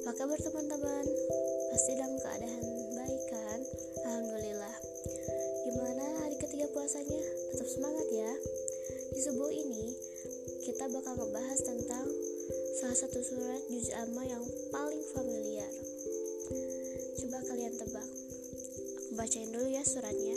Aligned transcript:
Apa 0.01 0.17
kabar 0.17 0.41
teman-teman? 0.41 1.05
Pasti 1.69 1.91
dalam 2.01 2.17
keadaan 2.17 2.65
baik 2.97 3.23
kan? 3.29 3.59
Alhamdulillah 4.09 4.73
Gimana 5.70 6.26
hari 6.26 6.42
ketiga 6.42 6.73
puasanya? 6.73 7.21
Tetap 7.54 7.70
semangat 7.70 8.10
ya 8.10 8.34
Di 9.14 9.21
subuh 9.30 9.54
ini 9.54 9.94
kita 10.66 10.89
bakal 10.89 11.21
ngebahas 11.21 11.62
tentang 11.62 12.10
salah 12.82 12.98
satu 12.98 13.21
surat 13.21 13.62
juz 13.70 13.94
amma 13.94 14.26
yang 14.26 14.42
paling 14.73 15.05
familiar 15.14 15.70
Coba 17.14 17.46
kalian 17.46 17.78
tebak 17.78 18.25
Bacain 19.16 19.47
dulu 19.47 19.71
ya 19.71 19.79
suratnya 19.79 20.36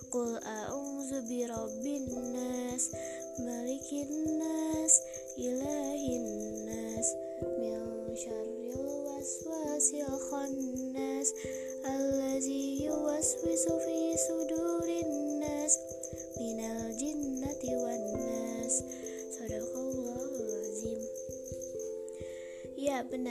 Qul 0.09 0.41
a'udzu 0.41 1.20
birabbin 1.29 2.09
nas, 2.32 2.96
malikin 3.45 4.41
nas, 4.41 5.04
ilahin 5.37 6.24
nas, 6.65 7.12
min 7.60 7.77
syarril 8.16 9.04
waswasil 9.04 10.16
khannas, 10.32 11.29
allazi 11.84 12.88
yuwaswisu 12.88 13.84
fi 13.84 14.16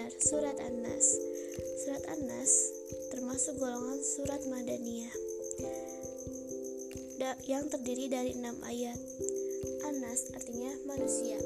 benar, 0.06 0.22
surat 0.22 0.58
An-Nas. 0.62 1.08
Surat 1.82 2.04
An-Nas 2.14 2.54
termasuk 3.10 3.58
golongan 3.58 3.98
surat 4.06 4.38
Madaniyah 4.46 5.16
da 7.18 7.34
yang 7.50 7.66
terdiri 7.74 8.06
dari 8.06 8.38
enam 8.38 8.54
ayat. 8.70 9.02
An-Nas 9.90 10.30
artinya 10.38 10.70
manusia. 10.86 11.42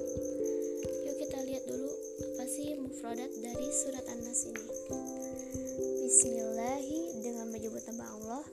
Yuk 1.08 1.16
kita 1.24 1.40
lihat 1.48 1.64
dulu 1.72 1.88
apa 2.36 2.44
sih 2.52 2.76
mufradat 2.76 3.32
dari 3.40 3.68
surat 3.72 4.04
An-Nas 4.12 4.44
ini. 4.44 4.68
Bismillahi 6.04 7.24
dengan 7.24 7.48
menyebut 7.56 7.88
nama 7.88 8.12
Allah. 8.12 8.44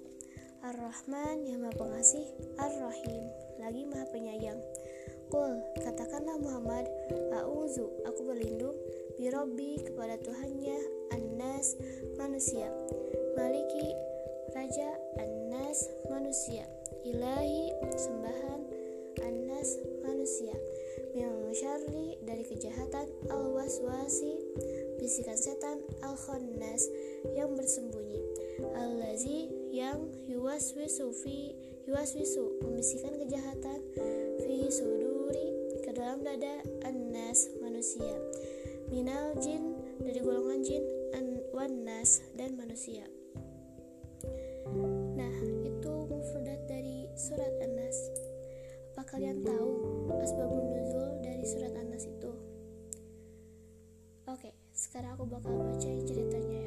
Ar-Rahman 0.70 1.50
yang 1.50 1.66
Maha 1.66 1.74
Pengasih, 1.82 2.26
Ar-Rahim 2.62 3.22
lagi 3.58 3.82
Maha 3.90 4.06
Penyayang. 4.14 4.62
Qul, 5.26 5.58
katakanlah 5.82 6.38
Muhammad, 6.38 6.86
A'udzu, 7.34 7.90
aku 8.06 8.22
berlindung, 8.22 8.78
Birobi 9.18 9.82
kepada 9.82 10.20
Tuhannya, 10.22 10.78
An-Nas, 11.10 11.74
manusia, 12.14 12.70
Maliki, 13.34 13.90
Raja, 14.54 14.90
An-Nas, 15.18 15.90
manusia, 16.06 16.64
Ilahi, 17.02 17.74
sembahan, 17.98 18.60
An-Nas, 19.24 19.68
manusia, 20.06 20.54
Min 21.16 21.32
syarri, 21.56 22.20
dari 22.20 22.44
kejahatan, 22.44 23.08
Al-Waswasi, 23.32 24.36
bisikan 25.00 25.40
setan, 25.40 25.80
Al-Khannas, 26.04 26.84
yang 27.32 27.56
bersembunyi, 27.56 28.20
Al-Lazi, 28.76 29.48
yang 29.76 30.08
yuwaswisu 30.24 31.12
fi 31.12 31.52
yuwaswisu 31.84 32.64
membisikkan 32.64 33.12
kejahatan 33.20 33.84
fi 34.40 34.72
suduri 34.72 35.52
ke 35.84 35.92
dalam 35.92 36.24
dada 36.24 36.64
annas 36.88 37.52
manusia. 37.60 38.16
Minal 38.88 39.36
jin 39.36 39.76
dari 40.00 40.24
golongan 40.24 40.64
jin 40.64 40.80
an 41.12 41.44
wanas 41.52 42.24
dan 42.40 42.56
manusia. 42.56 43.04
Nah 45.12 45.36
itu 45.68 45.94
mufradat 46.08 46.64
dari 46.64 47.04
surat 47.12 47.52
An-Nas. 47.60 47.98
Apa 48.96 49.04
kalian 49.12 49.44
tahu 49.44 49.70
asbabun 50.24 50.72
nuzul 50.72 51.20
dari 51.20 51.44
surat 51.44 51.76
An-Nas 51.76 52.08
itu? 52.08 52.32
Oke 54.24 54.56
sekarang 54.72 55.20
aku 55.20 55.28
bakal 55.28 55.52
bacain 55.52 56.00
ceritanya 56.08 56.64
ya 56.64 56.65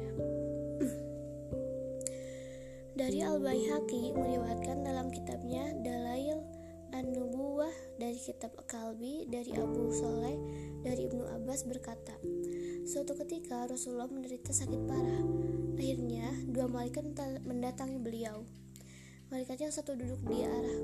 dari 3.00 3.24
Al-Baihaqi 3.24 4.12
meriwayatkan 4.12 4.84
dalam 4.84 5.08
kitabnya 5.08 5.72
Dalail 5.80 6.36
An-Nubuwah 6.92 7.72
dari 7.96 8.20
kitab 8.20 8.52
Kalbi 8.68 9.24
dari 9.24 9.56
Abu 9.56 9.88
Soleh 9.88 10.36
dari 10.84 11.08
Ibnu 11.08 11.24
Abbas 11.24 11.64
berkata 11.64 12.12
Suatu 12.84 13.16
ketika 13.16 13.64
Rasulullah 13.64 14.04
menderita 14.04 14.52
sakit 14.52 14.84
parah. 14.84 15.24
Akhirnya 15.80 16.28
dua 16.44 16.68
malaikat 16.68 17.08
mendatangi 17.40 17.96
beliau. 18.04 18.44
Malaikat 19.32 19.64
yang 19.64 19.72
satu 19.72 19.96
duduk 19.96 20.20
di 20.28 20.44
arah 20.44 20.80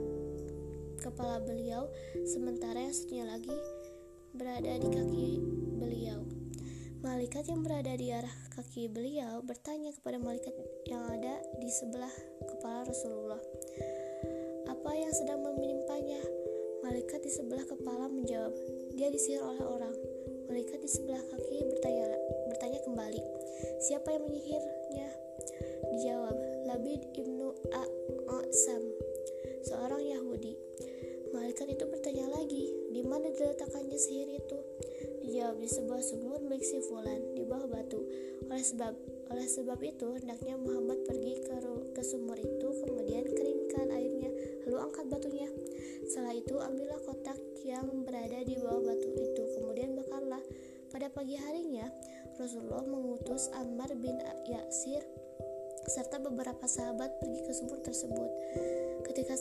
kepala 0.96 1.44
beliau 1.44 1.92
Sementara 2.24 2.80
yang 2.80 2.96
satunya 2.96 3.28
lagi 3.28 3.52
berada 4.32 4.72
di 4.80 4.88
kaki 4.88 5.30
Malaikat 7.06 7.46
yang 7.46 7.62
berada 7.62 7.94
di 7.94 8.10
arah 8.10 8.34
kaki 8.58 8.90
beliau 8.90 9.38
bertanya 9.38 9.94
kepada 9.94 10.18
malaikat 10.18 10.50
yang 10.90 11.06
ada 11.06 11.38
di 11.62 11.70
sebelah 11.70 12.10
kepala 12.42 12.82
Rasulullah, 12.82 13.38
"Apa 14.66 14.90
yang 14.90 15.14
sedang 15.14 15.38
menimpanya?" 15.46 16.18
Malaikat 16.82 17.22
di 17.22 17.30
sebelah 17.30 17.62
kepala 17.62 18.10
menjawab, 18.10 18.50
"Dia 18.98 19.14
disihir 19.14 19.38
oleh 19.38 19.62
orang." 19.62 19.94
Malaikat 20.50 20.82
di 20.82 20.90
sebelah 20.90 21.22
kaki 21.30 21.62
bertanya, 21.70 22.10
bertanya 22.50 22.82
kembali, 22.82 23.22
"Siapa 23.86 24.10
yang 24.10 24.26
menyihirnya?" 24.26 25.08
Dijawab, 25.94 26.34
"Labid 26.66 27.06
ibnu 27.14 27.54
A'sam, 28.34 28.82
seorang 29.62 30.02
Yahudi." 30.02 30.58
Malaikat 31.30 31.70
itu 31.70 31.86
bertanya 31.86 32.26
lagi, 32.34 32.66
"Di 32.90 33.06
mana 33.06 33.30
diletakkannya 33.30 33.94
sihir 33.94 34.42
itu?" 34.42 34.58
Dijawab 35.22 35.62
di 35.62 35.70
sebuah 35.70 36.02
milik 36.02 36.25
si 36.66 36.82
Fulan 36.82 37.38
di 37.38 37.46
bawah 37.46 37.70
batu. 37.70 38.02
Oleh 38.50 38.66
sebab 38.66 38.90
oleh 39.30 39.46
sebab 39.46 39.78
itu 39.86 40.18
hendaknya 40.18 40.58
Muhammad 40.58 41.06
pergi 41.06 41.38
ke, 41.46 41.54
ke 41.94 42.02
sumur 42.02 42.34
itu 42.34 42.68
kemudian 42.82 43.22
keringkan 43.22 43.94
airnya 43.94 44.30
lalu 44.66 44.82
angkat 44.82 45.06
batunya. 45.06 45.46
Setelah 46.10 46.34
itu 46.34 46.58
ambillah 46.58 46.98
kotak 47.06 47.38
yang 47.62 47.86
berada 48.02 48.42
di 48.42 48.58
bawah 48.58 48.82
batu 48.82 49.10
itu 49.14 49.42
kemudian 49.58 49.94
bakarlah. 49.94 50.42
Pada 50.90 51.06
pagi 51.10 51.38
harinya 51.38 51.86
Rasulullah 52.34 52.82
mengutus 52.82 53.46
Ammar 53.54 53.94
bin 53.94 54.18
Yasir 54.50 55.06
serta 55.86 56.18
beberapa 56.18 56.66
sahabat 56.66 57.22
pergi 57.22 57.40
ke 57.46 57.52
sumur 57.54 57.78
tersebut. 57.78 58.30
Ketika 59.06 59.38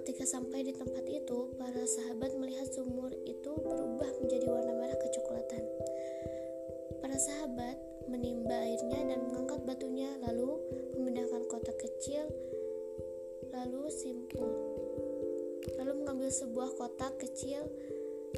Ketika 0.00 0.24
sampai 0.24 0.64
di 0.64 0.72
tempat 0.72 1.04
itu, 1.12 1.52
para 1.60 1.84
sahabat 1.84 2.32
melihat 2.40 2.72
sumur 2.72 3.12
itu 3.28 3.52
berubah 3.52 4.08
menjadi 4.24 4.48
warna 4.48 4.72
merah 4.72 4.96
kecoklatan. 4.96 5.60
Para 7.04 7.20
sahabat 7.20 7.76
menimba 8.08 8.64
airnya 8.64 8.96
dan 8.96 9.28
mengangkat 9.28 9.60
batunya, 9.68 10.08
lalu 10.24 10.56
memindahkan 10.96 11.44
kotak 11.52 11.76
kecil, 11.76 12.32
lalu 13.52 13.92
simpul. 13.92 14.48
Lalu 15.76 15.92
mengambil 16.00 16.32
sebuah 16.32 16.80
kotak 16.80 17.20
kecil 17.20 17.60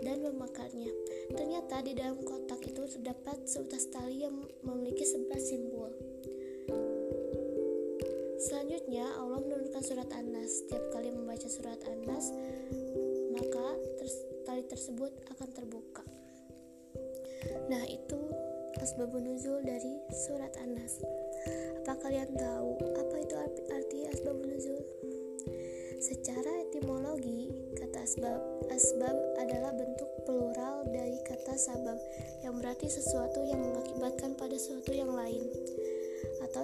dan 0.02 0.18
memakarnya. 0.18 0.90
Ternyata 1.30 1.78
di 1.86 1.94
dalam 1.94 2.26
kotak 2.26 2.58
itu 2.66 2.90
terdapat 2.90 3.38
seutas 3.46 3.86
tali 3.86 4.26
yang 4.26 4.34
memiliki 4.66 5.06
sebelas 5.06 5.46
simpul. 5.46 5.94
Selanjutnya, 8.92 9.24
Allah 9.24 9.40
menurunkan 9.40 9.82
surat 9.88 10.10
An-Nas. 10.12 10.52
Setiap 10.52 10.84
kali 10.92 11.08
membaca 11.08 11.48
surat 11.48 11.80
An-Nas, 11.88 12.28
maka 13.32 13.66
ter 13.96 14.08
tali 14.44 14.68
tersebut 14.68 15.08
akan 15.32 15.48
terbuka. 15.48 16.04
Nah, 17.72 17.88
itu 17.88 18.20
asbabun 18.84 19.32
nuzul 19.32 19.64
dari 19.64 19.96
surat 20.12 20.52
An-Nas. 20.60 21.00
Apa 21.88 22.04
kalian 22.04 22.36
tahu 22.36 22.76
apa 22.84 23.16
itu 23.16 23.34
arti 23.72 23.98
asbabun 24.12 24.60
nuzul? 24.60 24.84
Secara 25.96 26.52
etimologi, 26.68 27.48
kata 27.80 27.96
asbab 27.96 28.44
asbab 28.68 29.16
adalah 29.40 29.72
bentuk 29.72 30.20
plural 30.28 30.84
dari 30.92 31.16
kata 31.24 31.56
sabab 31.56 31.96
yang 32.44 32.60
berarti 32.60 32.92
sesuatu 32.92 33.40
yang 33.40 33.56
mengakibatkan 33.56 34.36
pada 34.36 34.52
sesuatu 34.52 34.92
yang 34.92 35.16
lain 35.16 35.48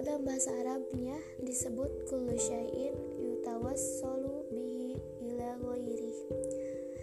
dalam 0.08 0.25
bahasa 0.25 0.49
Arabnya 0.64 1.20
disebut 1.44 2.08
kullu 2.08 2.32
syai'in 2.32 2.96
yutawassolu 3.20 4.49
bihi 4.49 4.96
ila 5.20 5.52
ghairi. 5.60 6.16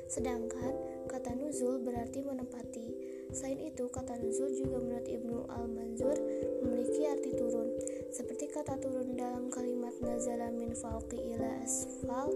Sedangkan 0.09 0.73
kata 1.05 1.37
nuzul 1.37 1.85
berarti 1.85 2.25
menempati. 2.25 2.97
Selain 3.29 3.61
itu, 3.61 3.85
kata 3.93 4.17
nuzul 4.17 4.49
juga 4.57 4.81
menurut 4.81 5.05
Ibnu 5.05 5.37
Al-Manzur 5.53 6.17
memiliki 6.65 7.05
arti 7.05 7.29
turun. 7.37 7.77
Seperti 8.09 8.49
kata 8.49 8.81
turun 8.81 9.13
dalam 9.13 9.53
kalimat 9.53 9.93
nazala 10.01 10.49
min 10.49 10.73
fauqi 10.73 11.21
ila 11.37 11.61
asfal, 11.61 12.33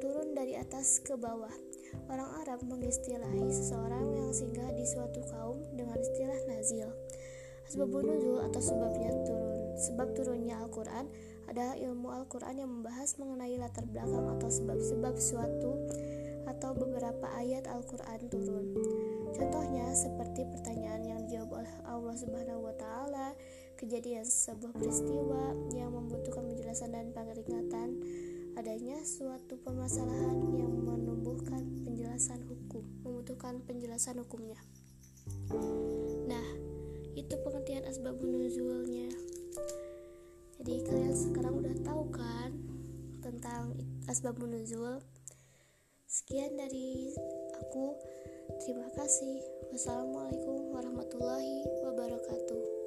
turun 0.00 0.32
dari 0.32 0.56
atas 0.56 1.04
ke 1.04 1.20
bawah. 1.20 1.52
Orang 2.08 2.32
Arab 2.48 2.64
mengistilahi 2.64 3.52
seseorang 3.52 4.08
yang 4.24 4.32
singgah 4.32 4.72
di 4.72 4.88
suatu 4.88 5.20
kaum 5.28 5.60
dengan 5.76 6.00
istilah 6.00 6.48
nazil. 6.48 6.88
Asbabun 7.70 8.02
nuzul 8.02 8.42
atau 8.42 8.58
sebabnya 8.58 9.14
turun. 9.30 9.49
Sebab 9.80 10.12
turunnya 10.12 10.60
Al-Qur'an 10.60 11.08
adalah 11.48 11.74
ilmu 11.80 12.12
Al-Qur'an 12.12 12.60
yang 12.60 12.68
membahas 12.68 13.16
mengenai 13.16 13.56
latar 13.56 13.88
belakang 13.88 14.28
atau 14.36 14.48
sebab-sebab 14.52 15.14
suatu 15.16 15.72
atau 16.44 16.76
beberapa 16.76 17.26
ayat 17.40 17.64
Al-Qur'an 17.64 18.28
turun. 18.28 18.76
Contohnya 19.32 19.88
seperti 19.96 20.44
pertanyaan 20.44 21.02
yang 21.06 21.18
dijawab 21.24 21.64
oleh 21.64 21.74
Allah 21.88 22.14
Subhanahu 22.20 22.68
wa 22.68 22.74
taala, 22.76 23.32
kejadian 23.80 24.28
sebuah 24.28 24.76
peristiwa 24.76 25.56
yang 25.72 25.96
membutuhkan 25.96 26.44
penjelasan 26.44 26.92
dan 26.92 27.16
peringatan 27.16 27.88
adanya 28.60 29.00
suatu 29.06 29.56
permasalahan 29.62 30.36
yang 30.52 30.74
menumbuhkan 30.84 31.64
penjelasan 31.86 32.44
hukum, 32.44 32.84
membutuhkan 33.06 33.62
penjelasan 33.64 34.20
hukumnya. 34.20 34.60
Nah, 36.28 36.46
itu 37.16 37.34
pengertian 37.40 37.86
asbabun 37.88 38.36
nuzulnya. 38.36 39.08
Jadi 40.60 40.74
kalian 40.84 41.16
sekarang 41.16 41.54
udah 41.60 41.76
tahu 41.80 42.04
kan 42.12 42.50
tentang 43.24 43.76
asbabun 44.08 44.52
nuzul. 44.52 45.00
Sekian 46.10 46.58
dari 46.58 47.14
aku. 47.56 47.94
Terima 48.60 48.90
kasih. 48.98 49.40
Wassalamualaikum 49.70 50.74
warahmatullahi 50.74 51.64
wabarakatuh. 51.86 52.79